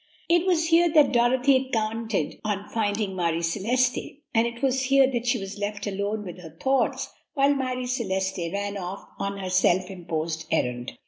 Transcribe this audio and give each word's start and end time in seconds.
It 0.27 0.47
was 0.47 0.69
here 0.69 0.89
that 0.93 1.11
Dorothy 1.11 1.59
had 1.61 1.71
counted 1.73 2.39
on 2.43 2.67
finding 2.69 3.15
Marie 3.15 3.43
Celeste, 3.43 4.15
and 4.33 4.47
it 4.47 4.63
was 4.63 4.85
here 4.85 5.05
that 5.11 5.27
she 5.27 5.37
was 5.37 5.59
left 5.59 5.85
alone 5.85 6.25
with 6.25 6.39
her 6.39 6.57
thoughts 6.59 7.09
while 7.35 7.53
Marie 7.53 7.85
Celeste 7.85 8.49
ran 8.51 8.77
off 8.77 9.07
on 9.19 9.37
her 9.37 9.51
self 9.51 9.91
imposed 9.91 10.47
errand. 10.49 10.93